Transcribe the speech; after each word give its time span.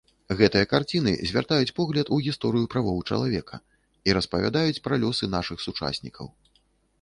Гэтыя 0.37 0.67
карціны 0.69 1.11
звяртаюць 1.31 1.75
погляд 1.79 2.09
у 2.17 2.19
гісторыю 2.27 2.69
правоў 2.75 2.97
чалавека 3.09 3.61
і 4.09 4.17
распавядаюць 4.19 4.83
пра 4.89 4.95
лёсы 5.05 5.31
нашых 5.35 5.57
сучаснікаў. 5.69 6.33